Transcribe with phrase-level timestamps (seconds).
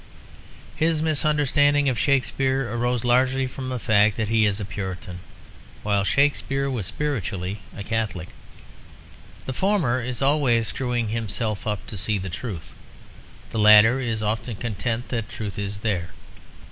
[0.75, 5.19] His misunderstanding of Shakespeare arose largely from the fact that he is a Puritan,
[5.83, 8.29] while Shakespeare was spiritually a Catholic.
[9.45, 12.73] The former is always screwing himself up to see truth;
[13.51, 16.09] the latter is often content that truth is there.